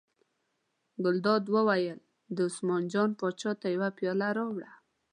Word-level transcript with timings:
ګلداد 1.03 1.43
وویل: 1.55 1.99
دې 2.35 2.41
عثمان 2.49 2.83
جان 2.91 3.09
پاچا 3.19 3.51
ته 3.61 3.67
یوه 3.75 3.89
پیاله 3.97 4.29
راوړه. 4.37 4.71